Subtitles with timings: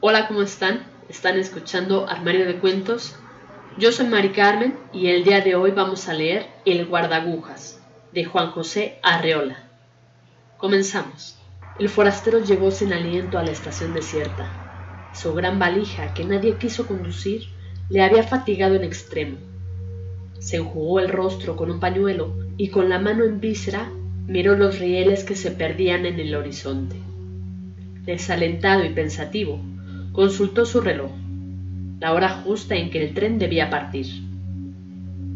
[0.00, 0.86] Hola, ¿cómo están?
[1.08, 3.16] Están escuchando Armario de Cuentos.
[3.78, 7.82] Yo soy Mari Carmen y el día de hoy vamos a leer El guardagujas
[8.12, 9.68] de Juan José Arreola.
[10.56, 11.36] Comenzamos.
[11.80, 15.10] El forastero llegó sin aliento a la estación desierta.
[15.14, 17.48] Su gran valija, que nadie quiso conducir,
[17.88, 19.38] le había fatigado en extremo.
[20.38, 23.90] Se enjugó el rostro con un pañuelo y con la mano en víscera
[24.28, 26.94] miró los rieles que se perdían en el horizonte.
[28.04, 29.60] Desalentado y pensativo,
[30.18, 31.12] Consultó su reloj,
[32.00, 34.06] la hora justa en que el tren debía partir.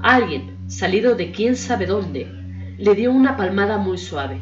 [0.00, 2.26] Alguien, salido de quién sabe dónde,
[2.78, 4.40] le dio una palmada muy suave.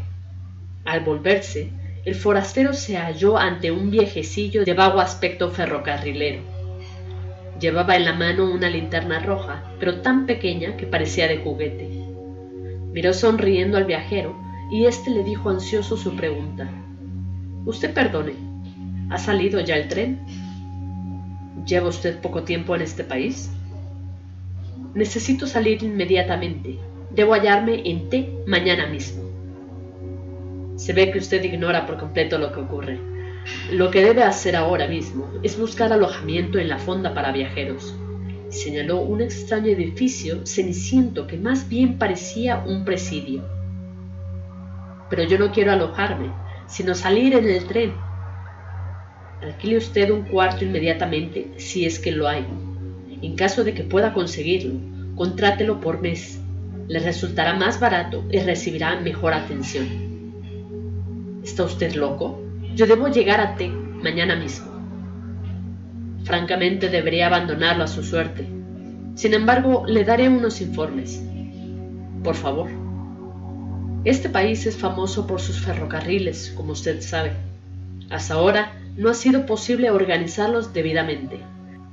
[0.87, 1.69] Al volverse,
[2.07, 6.41] el forastero se halló ante un viejecillo de vago aspecto ferrocarrilero.
[7.61, 11.87] Llevaba en la mano una linterna roja, pero tan pequeña que parecía de juguete.
[12.95, 14.35] Miró sonriendo al viajero
[14.73, 16.67] y éste le dijo ansioso su pregunta.
[17.67, 18.50] Usted perdone,
[19.11, 20.21] ¿Ha salido ya el tren?
[21.67, 23.51] ¿Lleva usted poco tiempo en este país?
[24.95, 26.79] Necesito salir inmediatamente.
[27.11, 29.25] Debo hallarme en T mañana mismo.
[30.77, 33.01] Se ve que usted ignora por completo lo que ocurre.
[33.73, 37.97] Lo que debe hacer ahora mismo es buscar alojamiento en la fonda para viajeros.
[38.49, 43.43] Señaló un extraño edificio ceniciento que más bien parecía un presidio.
[45.09, 46.31] Pero yo no quiero alojarme,
[46.69, 47.93] sino salir en el tren
[49.43, 52.47] Alquile usted un cuarto inmediatamente si es que lo hay.
[53.23, 54.75] En caso de que pueda conseguirlo,
[55.15, 56.41] contrátelo por mes.
[56.89, 59.87] Le resultará más barato y recibirá mejor atención.
[61.43, 62.43] ¿Está usted loco?
[62.75, 64.69] Yo debo llegar a T mañana mismo.
[66.25, 68.47] Francamente debería abandonarlo a su suerte.
[69.15, 71.23] Sin embargo, le daré unos informes.
[72.23, 72.69] Por favor.
[74.05, 77.33] Este país es famoso por sus ferrocarriles, como usted sabe.
[78.11, 81.41] Hasta ahora no ha sido posible organizarlos debidamente,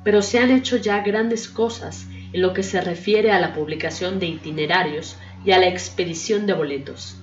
[0.03, 4.19] pero se han hecho ya grandes cosas en lo que se refiere a la publicación
[4.19, 7.17] de itinerarios y a la expedición de boletos.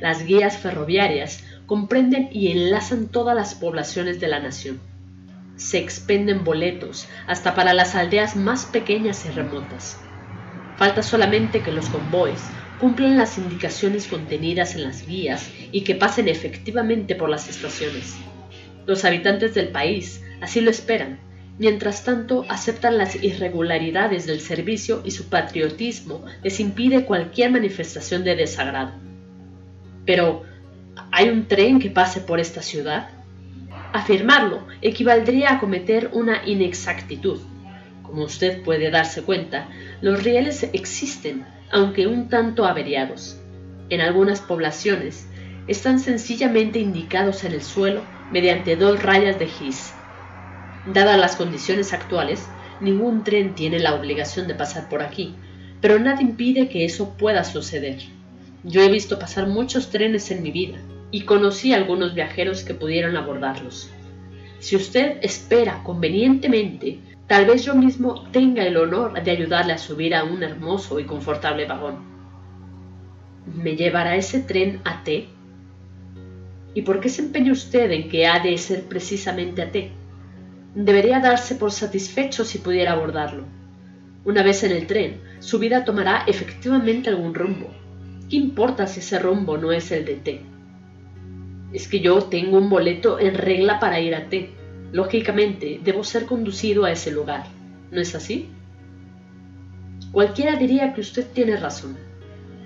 [0.00, 4.80] Las guías ferroviarias comprenden y enlazan todas las poblaciones de la nación.
[5.56, 9.98] Se expenden boletos hasta para las aldeas más pequeñas y remotas.
[10.76, 12.40] Falta solamente que los convoys
[12.80, 18.16] cumplan las indicaciones contenidas en las guías y que pasen efectivamente por las estaciones.
[18.86, 21.18] Los habitantes del país así lo esperan.
[21.58, 28.34] Mientras tanto, aceptan las irregularidades del servicio y su patriotismo les impide cualquier manifestación de
[28.34, 28.92] desagrado.
[30.06, 30.42] Pero,
[31.12, 33.10] ¿hay un tren que pase por esta ciudad?
[33.92, 37.40] Afirmarlo equivaldría a cometer una inexactitud.
[38.02, 39.68] Como usted puede darse cuenta,
[40.00, 43.38] los rieles existen, aunque un tanto averiados.
[43.90, 45.26] En algunas poblaciones
[45.66, 49.92] están sencillamente indicados en el suelo mediante dos rayas de gis.
[50.86, 52.48] Dadas las condiciones actuales,
[52.80, 55.34] ningún tren tiene la obligación de pasar por aquí,
[55.80, 57.98] pero nada impide que eso pueda suceder.
[58.64, 60.78] Yo he visto pasar muchos trenes en mi vida
[61.10, 63.90] y conocí a algunos viajeros que pudieron abordarlos.
[64.58, 70.14] Si usted espera convenientemente, tal vez yo mismo tenga el honor de ayudarle a subir
[70.14, 72.10] a un hermoso y confortable vagón.
[73.46, 75.28] ¿Me llevará ese tren a T?
[76.74, 79.90] ¿Y por qué se empeña usted en que ha de ser precisamente a T?
[80.74, 83.44] Debería darse por satisfecho si pudiera abordarlo.
[84.24, 87.70] Una vez en el tren, su vida tomará efectivamente algún rumbo.
[88.28, 90.42] ¿Qué importa si ese rumbo no es el de T?
[91.72, 94.50] Es que yo tengo un boleto en regla para ir a T.
[94.92, 97.44] Lógicamente, debo ser conducido a ese lugar.
[97.90, 98.48] ¿No es así?
[100.12, 101.96] Cualquiera diría que usted tiene razón.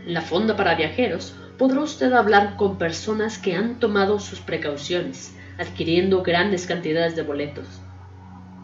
[0.07, 6.23] La fonda para viajeros podrá usted hablar con personas que han tomado sus precauciones, adquiriendo
[6.23, 7.67] grandes cantidades de boletos.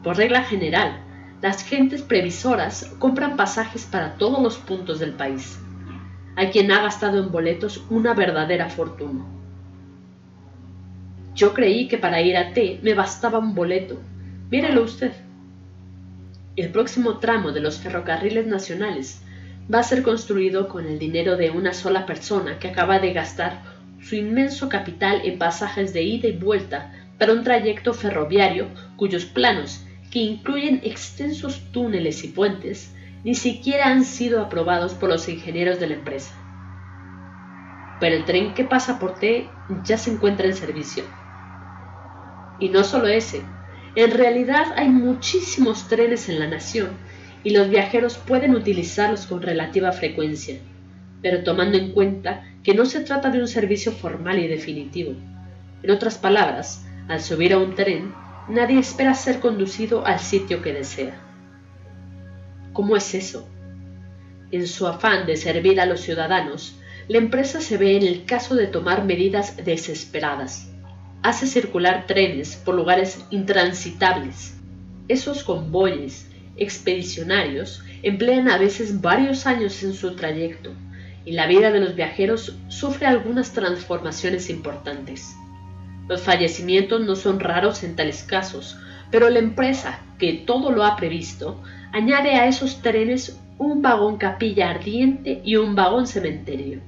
[0.02, 1.00] Por regla general,
[1.40, 5.58] las gentes previsoras compran pasajes para todos los puntos del país.
[6.36, 9.24] Hay quien ha gastado en boletos una verdadera fortuna.
[11.34, 13.98] Yo creí que para ir a T me bastaba un boleto.
[14.50, 15.12] Mírelo usted.
[16.56, 19.22] El próximo tramo de los ferrocarriles nacionales
[19.72, 23.62] va a ser construido con el dinero de una sola persona que acaba de gastar
[24.00, 29.84] su inmenso capital en pasajes de ida y vuelta para un trayecto ferroviario cuyos planos,
[30.10, 35.86] que incluyen extensos túneles y puentes, ni siquiera han sido aprobados por los ingenieros de
[35.86, 36.34] la empresa.
[38.00, 39.48] Pero el tren que pasa por T
[39.84, 41.04] ya se encuentra en servicio.
[42.58, 43.42] Y no solo ese,
[43.94, 46.90] en realidad hay muchísimos trenes en la nación
[47.42, 50.58] y los viajeros pueden utilizarlos con relativa frecuencia,
[51.22, 55.14] pero tomando en cuenta que no se trata de un servicio formal y definitivo.
[55.82, 58.12] En otras palabras, al subir a un tren,
[58.48, 61.14] nadie espera ser conducido al sitio que desea.
[62.72, 63.48] ¿Cómo es eso?
[64.52, 66.76] En su afán de servir a los ciudadanos,
[67.08, 70.70] la empresa se ve en el caso de tomar medidas desesperadas.
[71.22, 74.56] Hace circular trenes por lugares intransitables.
[75.08, 76.29] Esos convoyes
[76.60, 80.72] expedicionarios emplean a veces varios años en su trayecto
[81.24, 85.34] y la vida de los viajeros sufre algunas transformaciones importantes.
[86.08, 88.76] Los fallecimientos no son raros en tales casos,
[89.10, 91.60] pero la empresa, que todo lo ha previsto,
[91.92, 96.80] añade a esos trenes un vagón capilla ardiente y un vagón cementerio.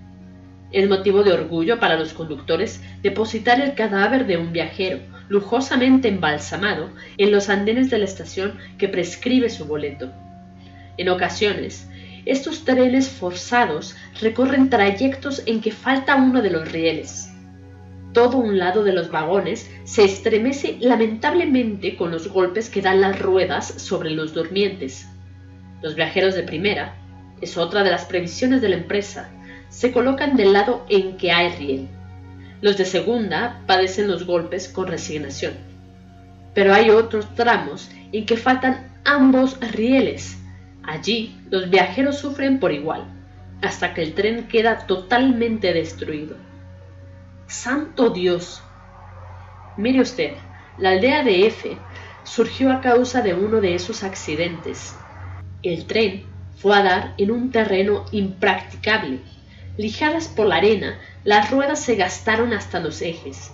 [0.70, 5.00] Es motivo de orgullo para los conductores depositar el cadáver de un viajero,
[5.32, 10.12] lujosamente embalsamado, en los andenes de la estación que prescribe su boleto.
[10.98, 11.88] En ocasiones,
[12.26, 17.32] estos trenes forzados recorren trayectos en que falta uno de los rieles.
[18.12, 23.18] Todo un lado de los vagones se estremece lamentablemente con los golpes que dan las
[23.18, 25.08] ruedas sobre los durmientes.
[25.80, 26.94] Los viajeros de primera,
[27.40, 29.30] es otra de las previsiones de la empresa,
[29.70, 31.88] se colocan del lado en que hay riel.
[32.62, 35.54] Los de segunda padecen los golpes con resignación.
[36.54, 40.38] Pero hay otros tramos en que faltan ambos rieles.
[40.84, 43.04] Allí los viajeros sufren por igual,
[43.62, 46.36] hasta que el tren queda totalmente destruido.
[47.48, 48.62] ¡Santo Dios!
[49.76, 50.34] Mire usted,
[50.78, 51.76] la aldea de F
[52.22, 54.94] surgió a causa de uno de esos accidentes.
[55.64, 56.26] El tren
[56.58, 59.18] fue a dar en un terreno impracticable
[59.78, 63.52] Lijadas por la arena, las ruedas se gastaron hasta los ejes.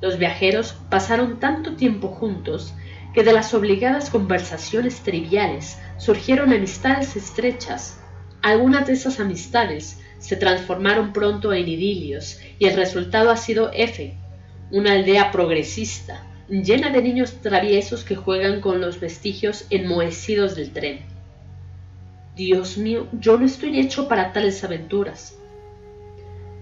[0.00, 2.72] Los viajeros pasaron tanto tiempo juntos
[3.12, 8.00] que de las obligadas conversaciones triviales surgieron amistades estrechas.
[8.42, 14.16] Algunas de esas amistades se transformaron pronto en idilios y el resultado ha sido F,
[14.70, 21.00] una aldea progresista, llena de niños traviesos que juegan con los vestigios enmohecidos del tren.
[22.36, 25.38] Dios mío, yo no estoy hecho para tales aventuras.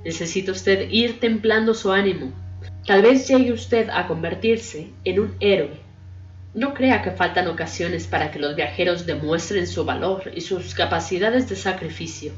[0.04, 2.32] Necesita usted ir templando su ánimo.
[2.86, 5.80] Tal vez llegue usted a convertirse en un héroe.
[6.52, 11.48] No crea que faltan ocasiones para que los viajeros demuestren su valor y sus capacidades
[11.48, 12.32] de sacrificio.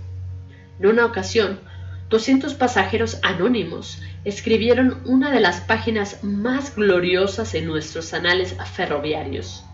[0.79, 1.59] En una ocasión,
[2.09, 9.65] 200 pasajeros anónimos escribieron una de las páginas más gloriosas en nuestros anales ferroviarios.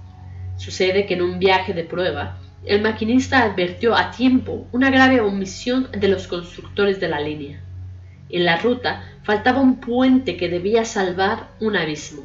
[0.56, 5.88] Sucede que en un viaje de prueba, el maquinista advirtió a tiempo una grave omisión
[5.92, 7.60] de los constructores de la línea.
[8.32, 12.22] En la ruta faltaba un puente que debía salvar un abismo.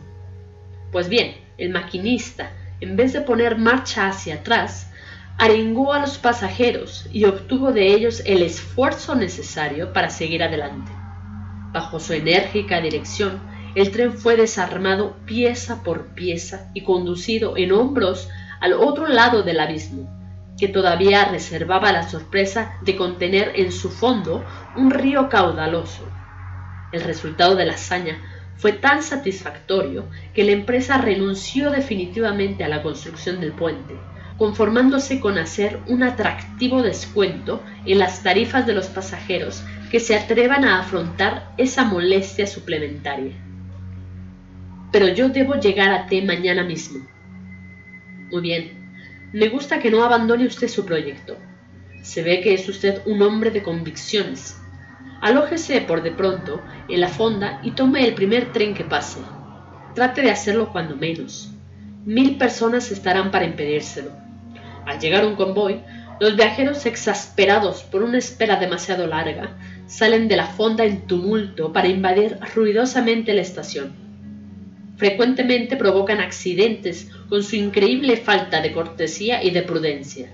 [0.92, 4.90] Pues bien, el maquinista, en vez de poner marcha hacia atrás,
[5.38, 10.92] arengó a los pasajeros y obtuvo de ellos el esfuerzo necesario para seguir adelante.
[11.74, 13.42] Bajo su enérgica dirección,
[13.76, 18.30] el tren fue desarmado pieza por pieza y conducido en hombros
[18.62, 20.17] al otro lado del abismo
[20.58, 24.44] que todavía reservaba la sorpresa de contener en su fondo
[24.76, 26.08] un río caudaloso.
[26.92, 28.20] El resultado de la hazaña
[28.58, 33.96] fue tan satisfactorio que la empresa renunció definitivamente a la construcción del puente,
[34.38, 40.66] conformándose con hacer un atractivo descuento en las tarifas de los pasajeros que se atrevan
[40.66, 43.34] a afrontar esa molestia suplementaria.
[44.92, 47.06] Pero yo debo llegar a T mañana mismo.
[48.32, 48.77] Muy bien,
[49.34, 51.38] me gusta que no abandone usted su proyecto.
[52.02, 54.58] Se ve que es usted un hombre de convicciones.
[55.22, 59.20] Alójese por de pronto en la fonda y tome el primer tren que pase.
[59.96, 61.52] Trate de hacerlo cuando menos.
[62.06, 64.12] Mil personas estarán para impedírselo.
[64.86, 65.82] Al llegar un convoy,
[66.22, 69.58] los viajeros exasperados por una espera demasiado larga
[69.88, 74.07] salen de la fonda en tumulto para invadir ruidosamente la estación
[74.98, 80.32] frecuentemente provocan accidentes con su increíble falta de cortesía y de prudencia.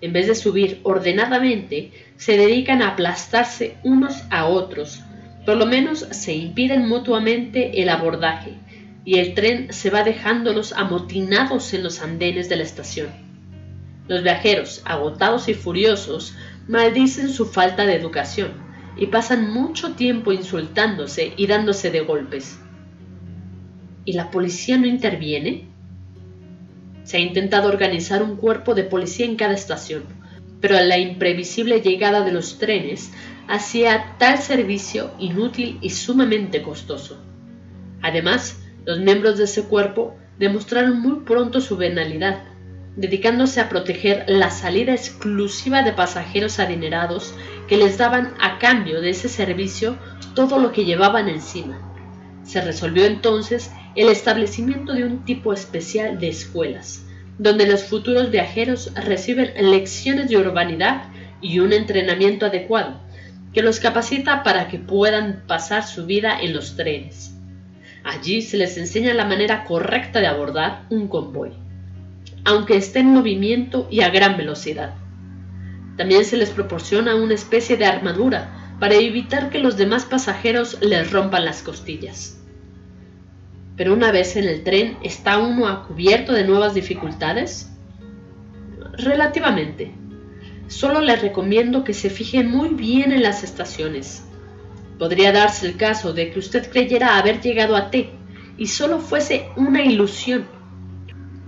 [0.00, 5.00] En vez de subir ordenadamente, se dedican a aplastarse unos a otros,
[5.44, 8.54] por lo menos se impiden mutuamente el abordaje,
[9.04, 13.08] y el tren se va dejándolos amotinados en los andenes de la estación.
[14.08, 16.34] Los viajeros, agotados y furiosos,
[16.68, 18.52] maldicen su falta de educación
[18.96, 22.58] y pasan mucho tiempo insultándose y dándose de golpes
[24.10, 25.68] y la policía no interviene?
[27.04, 30.02] Se ha intentado organizar un cuerpo de policía en cada estación,
[30.60, 33.12] pero la imprevisible llegada de los trenes
[33.46, 37.22] hacía tal servicio inútil y sumamente costoso.
[38.02, 42.42] Además, los miembros de ese cuerpo demostraron muy pronto su venalidad,
[42.96, 47.32] dedicándose a proteger la salida exclusiva de pasajeros adinerados
[47.68, 49.96] que les daban a cambio de ese servicio
[50.34, 51.80] todo lo que llevaban encima.
[52.42, 57.04] Se resolvió entonces el establecimiento de un tipo especial de escuelas,
[57.38, 61.04] donde los futuros viajeros reciben lecciones de urbanidad
[61.40, 63.00] y un entrenamiento adecuado
[63.52, 67.34] que los capacita para que puedan pasar su vida en los trenes.
[68.04, 71.52] Allí se les enseña la manera correcta de abordar un convoy,
[72.44, 74.94] aunque esté en movimiento y a gran velocidad.
[75.96, 81.10] También se les proporciona una especie de armadura para evitar que los demás pasajeros les
[81.10, 82.39] rompan las costillas.
[83.80, 87.70] Pero una vez en el tren, ¿está uno a cubierto de nuevas dificultades?
[88.92, 89.94] Relativamente.
[90.68, 94.22] Solo le recomiendo que se fije muy bien en las estaciones.
[94.98, 98.10] Podría darse el caso de que usted creyera haber llegado a T
[98.58, 100.44] y solo fuese una ilusión.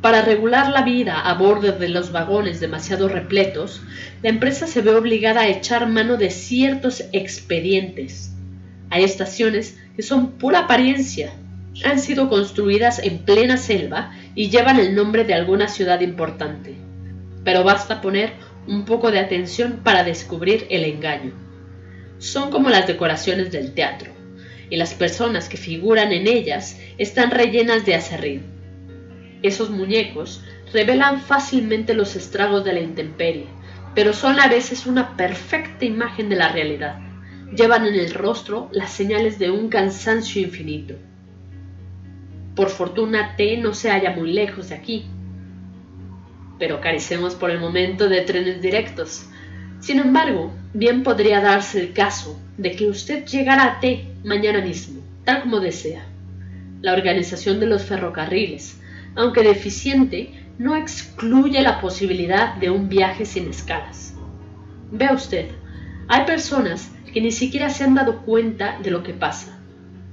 [0.00, 3.82] Para regular la vida a bordo de los vagones demasiado repletos,
[4.22, 8.32] la empresa se ve obligada a echar mano de ciertos expedientes.
[8.88, 11.34] Hay estaciones que son pura apariencia.
[11.84, 16.76] Han sido construidas en plena selva y llevan el nombre de alguna ciudad importante.
[17.44, 18.34] Pero basta poner
[18.66, 21.32] un poco de atención para descubrir el engaño.
[22.18, 24.12] Son como las decoraciones del teatro,
[24.70, 28.42] y las personas que figuran en ellas están rellenas de acerrín.
[29.42, 33.46] Esos muñecos revelan fácilmente los estragos de la intemperie,
[33.94, 36.98] pero son a veces una perfecta imagen de la realidad.
[37.54, 40.94] Llevan en el rostro las señales de un cansancio infinito.
[42.54, 45.06] Por fortuna T no se halla muy lejos de aquí,
[46.58, 49.26] pero carecemos por el momento de trenes directos.
[49.80, 55.00] Sin embargo, bien podría darse el caso de que usted llegara a T mañana mismo,
[55.24, 56.06] tal como desea.
[56.82, 58.80] La organización de los ferrocarriles,
[59.16, 64.14] aunque deficiente, no excluye la posibilidad de un viaje sin escalas.
[64.90, 65.48] Vea usted,
[66.06, 69.58] hay personas que ni siquiera se han dado cuenta de lo que pasa.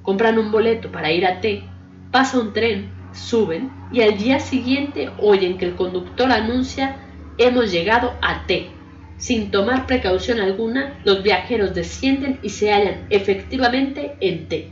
[0.01, 1.63] Compran un boleto para ir a T,
[2.11, 6.97] pasa un tren suben y al día siguiente oyen que el conductor anuncia
[7.37, 8.69] hemos llegado a T.
[9.17, 14.71] Sin tomar precaución alguna, los viajeros descienden y se hallan efectivamente en T.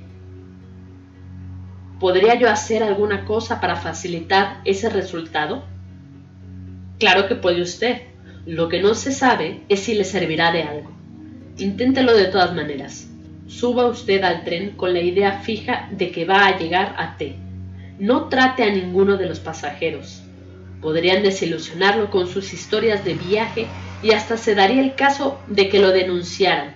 [2.00, 5.65] ¿Podría yo hacer alguna cosa para facilitar ese resultado?
[7.00, 8.03] Claro que puede usted.
[8.46, 10.91] Lo que no se sabe es si le servirá de algo.
[11.58, 13.10] Inténtelo de todas maneras.
[13.48, 17.48] Suba usted al tren con la idea fija de que va a llegar a T
[18.00, 20.22] no trate a ninguno de los pasajeros.
[20.82, 23.68] Podrían desilusionarlo con sus historias de viaje
[24.04, 26.75] y hasta se daría el caso de que lo denunciaran.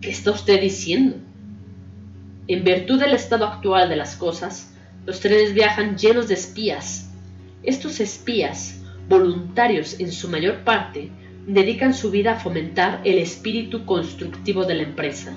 [0.00, 1.16] ¿Qué está usted diciendo?
[2.48, 4.74] En virtud del estado actual de las cosas,
[5.06, 7.12] los trenes viajan llenos de espías.
[7.62, 11.10] Estos espías, voluntarios en su mayor parte,
[11.46, 15.36] dedican su vida a fomentar el espíritu constructivo de la empresa.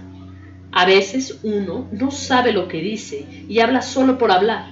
[0.72, 4.68] A veces uno no sabe lo que dice y habla solo por hablar,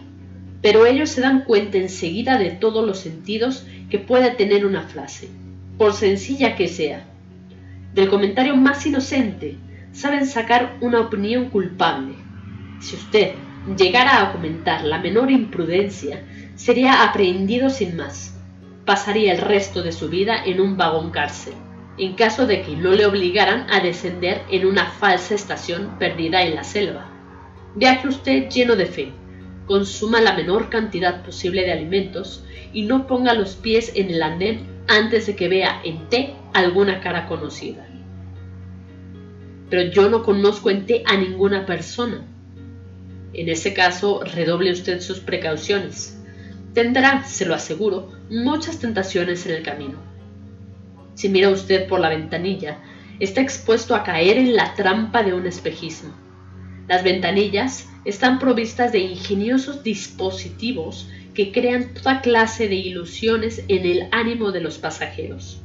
[0.62, 5.30] pero ellos se dan cuenta enseguida de todos los sentidos que puede tener una frase,
[5.78, 7.06] por sencilla que sea.
[7.94, 9.56] Del comentario más inocente
[9.92, 12.16] saben sacar una opinión culpable.
[12.80, 13.34] Si usted
[13.78, 16.24] llegara a comentar la menor imprudencia,
[16.56, 18.38] sería aprehendido sin más.
[18.86, 21.54] Pasaría el resto de su vida en un vagón cárcel
[21.98, 26.56] en caso de que no le obligaran a descender en una falsa estación perdida en
[26.56, 27.10] la selva.
[27.76, 29.12] Viaje usted lleno de fe,
[29.68, 34.68] consuma la menor cantidad posible de alimentos y no ponga los pies en el andén
[34.88, 37.88] antes de que vea en T alguna cara conocida.
[39.70, 42.26] Pero yo no conozco en T a ninguna persona.
[43.34, 46.23] En ese caso, redoble usted sus precauciones.
[46.74, 50.14] Tendrá, se lo aseguro, muchas tentaciones en el camino
[51.16, 52.78] si mira usted por la ventanilla,
[53.20, 56.14] está expuesto a caer en la trampa de un espejismo.
[56.88, 64.08] Las ventanillas están provistas de ingeniosos dispositivos que crean toda clase de ilusiones en el
[64.12, 65.62] ánimo de los pasajeros.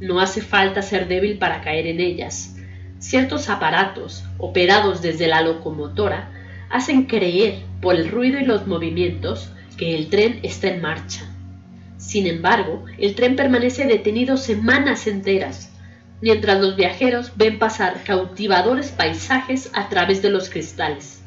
[0.00, 2.56] No hace falta ser débil para caer en ellas.
[2.98, 6.30] Ciertos aparatos, operados desde la locomotora,
[6.70, 11.28] hacen creer, por el ruido y los movimientos, que el tren está en marcha.
[11.98, 15.70] Sin embargo, el tren permanece detenido semanas enteras,
[16.20, 21.22] mientras los viajeros ven pasar cautivadores paisajes a través de los cristales.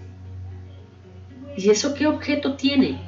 [1.57, 2.99] ¿Y eso qué objeto tiene?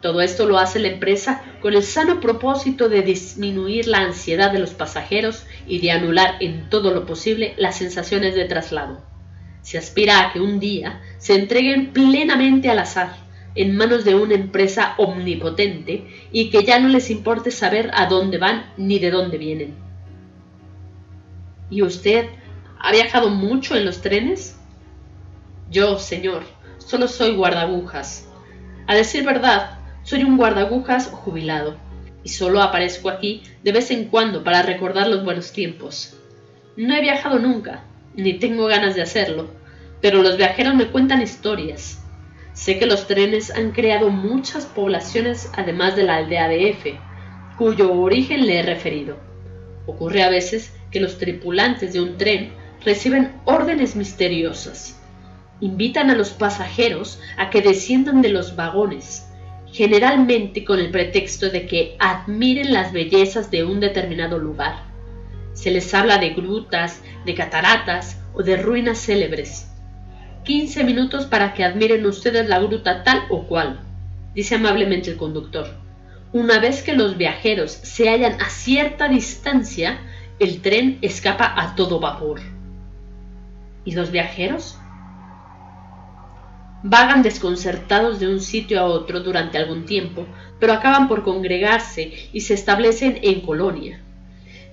[0.00, 4.58] Todo esto lo hace la empresa con el sano propósito de disminuir la ansiedad de
[4.58, 9.00] los pasajeros y de anular en todo lo posible las sensaciones de traslado.
[9.62, 13.14] Se aspira a que un día se entreguen plenamente al azar,
[13.54, 18.38] en manos de una empresa omnipotente y que ya no les importe saber a dónde
[18.38, 19.74] van ni de dónde vienen.
[21.70, 22.26] ¿Y usted
[22.78, 24.58] ha viajado mucho en los trenes?
[25.70, 26.42] Yo, señor,
[26.78, 28.28] solo soy guardagujas.
[28.86, 31.76] A decir verdad, soy un guardagujas jubilado,
[32.24, 36.16] y solo aparezco aquí de vez en cuando para recordar los buenos tiempos.
[36.76, 39.50] No he viajado nunca, ni tengo ganas de hacerlo,
[40.00, 42.01] pero los viajeros me cuentan historias.
[42.52, 46.98] Sé que los trenes han creado muchas poblaciones además de la aldea de F,
[47.56, 49.16] cuyo origen le he referido.
[49.86, 52.52] Ocurre a veces que los tripulantes de un tren
[52.84, 55.00] reciben órdenes misteriosas.
[55.60, 59.28] Invitan a los pasajeros a que desciendan de los vagones,
[59.72, 64.84] generalmente con el pretexto de que admiren las bellezas de un determinado lugar.
[65.54, 69.71] Se les habla de grutas, de cataratas o de ruinas célebres.
[70.44, 73.78] Quince minutos para que admiren ustedes la gruta tal o cual,
[74.34, 75.68] dice amablemente el conductor.
[76.32, 80.00] Una vez que los viajeros se hallan a cierta distancia,
[80.40, 82.40] el tren escapa a todo vapor.
[83.84, 84.76] ¿Y los viajeros?
[86.82, 90.26] Vagan desconcertados de un sitio a otro durante algún tiempo,
[90.58, 94.00] pero acaban por congregarse y se establecen en colonia.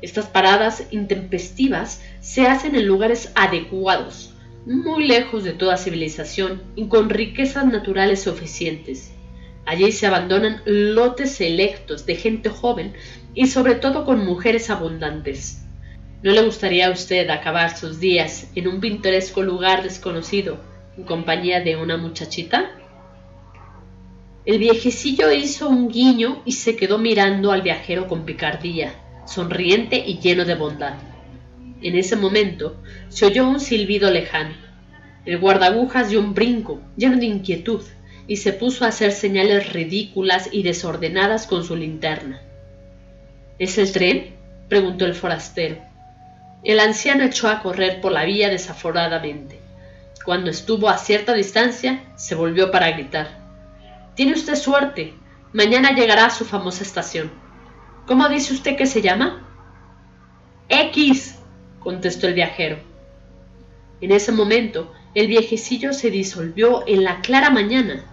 [0.02, 4.29] Estas paradas intempestivas se hacen en lugares adecuados,
[4.66, 9.12] muy lejos de toda civilización y con riquezas naturales suficientes.
[9.66, 12.94] Allí se abandonan lotes selectos de gente joven
[13.34, 15.64] y sobre todo con mujeres abundantes.
[16.22, 20.60] ¿No le gustaría a usted acabar sus días en un pintoresco lugar desconocido
[20.98, 22.72] en compañía de una muchachita?
[24.46, 28.94] El viejecillo hizo un guiño y se quedó mirando al viajero con picardía,
[29.26, 31.09] sonriente y lleno de bondad.
[31.82, 32.76] En ese momento
[33.08, 34.56] se oyó un silbido lejano.
[35.26, 37.82] El guardagujas dio un brinco, lleno de inquietud,
[38.28, 42.42] y se puso a hacer señales ridículas y desordenadas con su linterna.
[43.58, 44.36] ¿Es el tren?
[44.68, 45.78] preguntó el forastero.
[46.64, 49.60] El anciano echó a correr por la vía desaforadamente.
[50.24, 53.40] Cuando estuvo a cierta distancia, se volvió para gritar.
[54.16, 55.14] Tiene usted suerte.
[55.54, 57.32] Mañana llegará a su famosa estación.
[58.06, 59.48] ¿Cómo dice usted que se llama?
[60.68, 61.39] X,
[61.90, 62.78] contestó el viajero.
[64.00, 68.06] En ese momento, el viejecillo se disolvió en la clara mañana,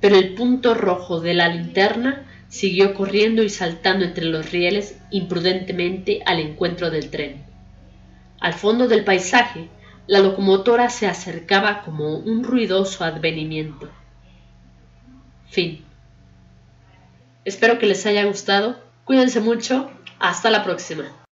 [0.00, 6.22] pero el punto rojo de la linterna siguió corriendo y saltando entre los rieles imprudentemente
[6.24, 7.44] al encuentro del tren.
[8.38, 9.70] Al fondo del paisaje,
[10.06, 13.90] la locomotora se acercaba como un ruidoso advenimiento.
[15.50, 15.84] Fin.
[17.44, 18.78] Espero que les haya gustado.
[19.04, 19.90] Cuídense mucho.
[20.20, 21.25] Hasta la próxima.